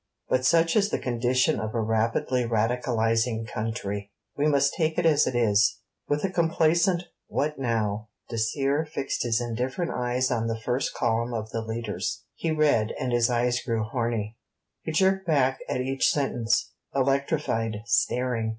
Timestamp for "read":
12.49-12.93